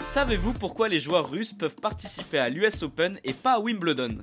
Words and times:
Savez-vous 0.00 0.52
pourquoi 0.52 0.88
les 0.88 1.00
joueurs 1.00 1.28
russes 1.28 1.52
peuvent 1.52 1.74
participer 1.74 2.38
à 2.38 2.48
l'US 2.48 2.82
Open 2.82 3.18
et 3.24 3.32
pas 3.32 3.54
à 3.54 3.58
Wimbledon? 3.58 4.18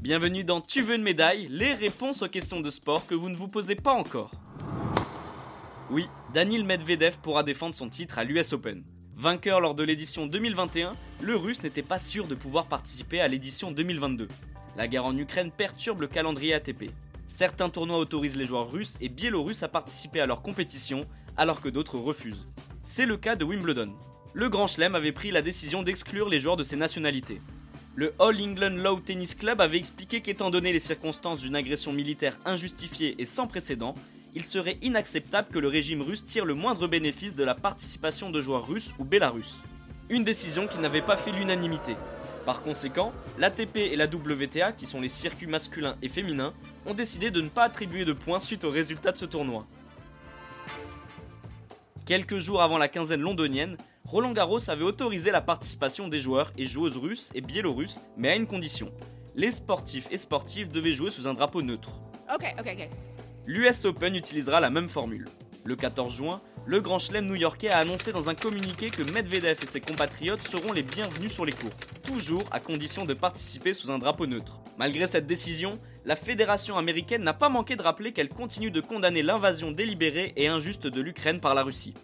Bienvenue 0.00 0.42
dans 0.42 0.60
Tu 0.60 0.82
veux 0.82 0.96
une 0.96 1.02
médaille 1.02 1.46
Les 1.50 1.72
réponses 1.72 2.22
aux 2.22 2.28
questions 2.28 2.60
de 2.60 2.68
sport 2.68 3.06
que 3.06 3.14
vous 3.14 3.28
ne 3.28 3.36
vous 3.36 3.46
posez 3.46 3.76
pas 3.76 3.92
encore. 3.92 4.32
Oui, 5.88 6.08
Danil 6.34 6.64
Medvedev 6.64 7.18
pourra 7.18 7.44
défendre 7.44 7.76
son 7.76 7.88
titre 7.88 8.18
à 8.18 8.24
l'US 8.24 8.52
Open. 8.52 8.82
Vainqueur 9.14 9.60
lors 9.60 9.76
de 9.76 9.84
l'édition 9.84 10.26
2021, 10.26 10.94
le 11.22 11.36
russe 11.36 11.62
n'était 11.62 11.82
pas 11.82 11.98
sûr 11.98 12.26
de 12.26 12.34
pouvoir 12.34 12.66
participer 12.66 13.20
à 13.20 13.28
l'édition 13.28 13.70
2022. 13.70 14.26
La 14.76 14.88
guerre 14.88 15.06
en 15.06 15.16
Ukraine 15.16 15.52
perturbe 15.52 16.00
le 16.00 16.08
calendrier 16.08 16.54
ATP. 16.54 16.90
Certains 17.28 17.70
tournois 17.70 17.98
autorisent 17.98 18.36
les 18.36 18.46
joueurs 18.46 18.70
russes 18.70 18.96
et 19.00 19.08
biélorusses 19.08 19.62
à 19.62 19.68
participer 19.68 20.20
à 20.20 20.26
leur 20.26 20.42
compétition, 20.42 21.02
alors 21.36 21.60
que 21.60 21.68
d'autres 21.68 21.98
refusent. 21.98 22.46
C'est 22.84 23.06
le 23.06 23.16
cas 23.16 23.36
de 23.36 23.44
Wimbledon 23.44 23.92
le 24.36 24.50
Grand 24.50 24.66
Chelem 24.66 24.94
avait 24.94 25.12
pris 25.12 25.30
la 25.30 25.40
décision 25.40 25.82
d'exclure 25.82 26.28
les 26.28 26.40
joueurs 26.40 26.58
de 26.58 26.62
ces 26.62 26.76
nationalités. 26.76 27.40
Le 27.94 28.12
All 28.18 28.38
England 28.38 28.76
Law 28.82 29.00
Tennis 29.00 29.34
Club 29.34 29.62
avait 29.62 29.78
expliqué 29.78 30.20
qu'étant 30.20 30.50
donné 30.50 30.74
les 30.74 30.78
circonstances 30.78 31.40
d'une 31.40 31.56
agression 31.56 31.90
militaire 31.90 32.36
injustifiée 32.44 33.14
et 33.18 33.24
sans 33.24 33.46
précédent, 33.46 33.94
il 34.34 34.44
serait 34.44 34.76
inacceptable 34.82 35.48
que 35.48 35.58
le 35.58 35.68
régime 35.68 36.02
russe 36.02 36.26
tire 36.26 36.44
le 36.44 36.52
moindre 36.52 36.86
bénéfice 36.86 37.34
de 37.34 37.44
la 37.44 37.54
participation 37.54 38.28
de 38.28 38.42
joueurs 38.42 38.68
russes 38.68 38.92
ou 38.98 39.06
bélarusses. 39.06 39.58
Une 40.10 40.22
décision 40.22 40.66
qui 40.66 40.80
n'avait 40.80 41.00
pas 41.00 41.16
fait 41.16 41.32
l'unanimité. 41.32 41.96
Par 42.46 42.62
conséquent, 42.62 43.12
l'ATP 43.38 43.76
et 43.78 43.96
la 43.96 44.06
WTA, 44.06 44.70
qui 44.70 44.86
sont 44.86 45.00
les 45.00 45.08
circuits 45.08 45.48
masculins 45.48 45.96
et 46.00 46.08
féminins, 46.08 46.54
ont 46.86 46.94
décidé 46.94 47.32
de 47.32 47.40
ne 47.40 47.48
pas 47.48 47.64
attribuer 47.64 48.04
de 48.04 48.12
points 48.12 48.38
suite 48.38 48.62
aux 48.62 48.70
résultats 48.70 49.10
de 49.10 49.18
ce 49.18 49.24
tournoi. 49.24 49.66
Quelques 52.06 52.38
jours 52.38 52.62
avant 52.62 52.78
la 52.78 52.86
quinzaine 52.86 53.20
londonienne, 53.20 53.76
Roland 54.04 54.30
Garros 54.30 54.70
avait 54.70 54.84
autorisé 54.84 55.32
la 55.32 55.40
participation 55.40 56.06
des 56.06 56.20
joueurs 56.20 56.52
et 56.56 56.66
joueuses 56.66 56.96
russes 56.96 57.30
et 57.34 57.40
biélorusses, 57.40 57.98
mais 58.16 58.30
à 58.30 58.36
une 58.36 58.46
condition. 58.46 58.92
Les 59.34 59.50
sportifs 59.50 60.06
et 60.12 60.16
sportives 60.16 60.70
devaient 60.70 60.92
jouer 60.92 61.10
sous 61.10 61.26
un 61.26 61.34
drapeau 61.34 61.62
neutre. 61.62 61.90
L'US 63.44 63.84
Open 63.86 64.14
utilisera 64.14 64.60
la 64.60 64.70
même 64.70 64.88
formule. 64.88 65.28
Le 65.64 65.74
14 65.74 66.14
juin, 66.14 66.40
le 66.66 66.80
Grand 66.80 66.98
Chelem 66.98 67.26
new-yorkais 67.26 67.70
a 67.70 67.78
annoncé 67.78 68.12
dans 68.12 68.28
un 68.28 68.34
communiqué 68.34 68.90
que 68.90 69.02
Medvedev 69.02 69.62
et 69.62 69.66
ses 69.66 69.80
compatriotes 69.80 70.42
seront 70.42 70.72
les 70.72 70.82
bienvenus 70.82 71.32
sur 71.32 71.44
les 71.44 71.52
cours, 71.52 71.70
toujours 72.02 72.42
à 72.50 72.58
condition 72.58 73.04
de 73.04 73.14
participer 73.14 73.72
sous 73.72 73.92
un 73.92 73.98
drapeau 73.98 74.26
neutre. 74.26 74.60
Malgré 74.76 75.06
cette 75.06 75.26
décision, 75.26 75.78
la 76.04 76.16
fédération 76.16 76.76
américaine 76.76 77.22
n'a 77.22 77.34
pas 77.34 77.48
manqué 77.48 77.76
de 77.76 77.82
rappeler 77.82 78.12
qu'elle 78.12 78.28
continue 78.28 78.72
de 78.72 78.80
condamner 78.80 79.22
l'invasion 79.22 79.70
délibérée 79.70 80.32
et 80.36 80.48
injuste 80.48 80.88
de 80.88 81.00
l'Ukraine 81.00 81.40
par 81.40 81.54
la 81.54 81.62
Russie. 81.62 81.94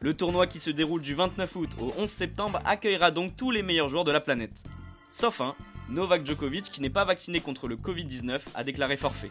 Le 0.00 0.14
tournoi 0.14 0.46
qui 0.46 0.58
se 0.58 0.70
déroule 0.70 1.02
du 1.02 1.14
29 1.14 1.56
août 1.56 1.70
au 1.78 1.92
11 1.98 2.08
septembre 2.08 2.60
accueillera 2.64 3.10
donc 3.10 3.36
tous 3.36 3.50
les 3.50 3.62
meilleurs 3.62 3.90
joueurs 3.90 4.04
de 4.04 4.12
la 4.12 4.20
planète. 4.20 4.64
Sauf 5.10 5.42
un, 5.42 5.54
Novak 5.90 6.24
Djokovic 6.24 6.70
qui 6.70 6.80
n'est 6.80 6.88
pas 6.88 7.04
vacciné 7.04 7.40
contre 7.40 7.68
le 7.68 7.76
Covid-19 7.76 8.40
a 8.54 8.64
déclaré 8.64 8.96
forfait. 8.96 9.30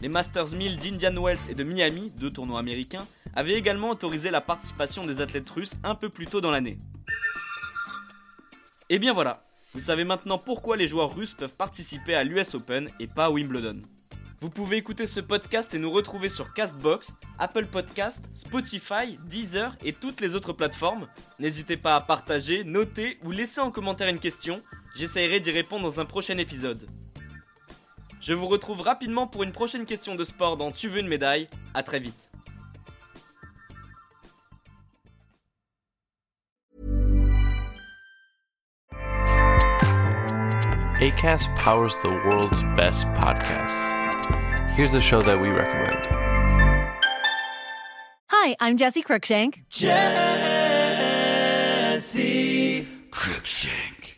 Les 0.00 0.08
Masters 0.08 0.54
1000 0.54 0.78
d'Indian 0.78 1.22
Wells 1.22 1.48
et 1.48 1.54
de 1.54 1.64
Miami, 1.64 2.12
deux 2.18 2.30
tournois 2.30 2.60
américains, 2.60 3.06
avaient 3.34 3.54
également 3.54 3.90
autorisé 3.90 4.30
la 4.30 4.42
participation 4.42 5.06
des 5.06 5.22
athlètes 5.22 5.48
russes 5.48 5.76
un 5.84 5.94
peu 5.94 6.10
plus 6.10 6.26
tôt 6.26 6.42
dans 6.42 6.50
l'année. 6.50 6.78
Et 8.90 8.98
bien 8.98 9.14
voilà, 9.14 9.42
vous 9.72 9.80
savez 9.80 10.04
maintenant 10.04 10.36
pourquoi 10.36 10.76
les 10.76 10.86
joueurs 10.86 11.16
russes 11.16 11.32
peuvent 11.32 11.54
participer 11.54 12.14
à 12.14 12.24
l'US 12.24 12.54
Open 12.54 12.90
et 13.00 13.06
pas 13.06 13.26
à 13.26 13.30
Wimbledon. 13.30 13.80
Vous 14.42 14.50
pouvez 14.50 14.76
écouter 14.76 15.06
ce 15.06 15.20
podcast 15.20 15.72
et 15.72 15.78
nous 15.78 15.90
retrouver 15.90 16.28
sur 16.28 16.52
Castbox, 16.52 17.14
Apple 17.38 17.66
Podcast, 17.66 18.22
Spotify, 18.34 19.18
Deezer 19.24 19.76
et 19.82 19.94
toutes 19.94 20.20
les 20.20 20.34
autres 20.34 20.52
plateformes. 20.52 21.08
N'hésitez 21.38 21.78
pas 21.78 21.96
à 21.96 22.02
partager, 22.02 22.64
noter 22.64 23.18
ou 23.24 23.30
laisser 23.30 23.62
en 23.62 23.70
commentaire 23.70 24.08
une 24.08 24.18
question. 24.18 24.62
J'essaierai 24.94 25.40
d'y 25.40 25.52
répondre 25.52 25.84
dans 25.84 26.00
un 26.00 26.04
prochain 26.04 26.36
épisode. 26.36 26.86
Je 28.20 28.32
vous 28.32 28.48
retrouve 28.48 28.80
rapidement 28.80 29.26
pour 29.26 29.42
une 29.42 29.52
prochaine 29.52 29.86
question 29.86 30.14
de 30.14 30.24
sport 30.24 30.56
dans 30.56 30.72
Tu 30.72 30.88
veux 30.88 31.00
une 31.00 31.08
médaille. 31.08 31.48
À 31.74 31.82
très 31.82 32.00
vite. 32.00 32.30
ACAST 40.98 41.54
powers 41.56 41.94
the 42.02 42.08
world's 42.24 42.62
best 42.74 43.06
podcasts. 43.08 43.92
Here's 44.74 44.94
a 44.94 45.00
show 45.00 45.20
that 45.22 45.38
we 45.38 45.48
recommend. 45.50 46.08
Hi, 48.28 48.56
I'm 48.60 48.78
Jesse 48.78 49.02
Cruikshank. 49.02 49.64
Jesse 49.68 49.96
Cruikshank. 53.10 54.15